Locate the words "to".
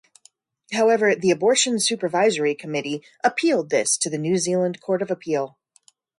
3.97-4.09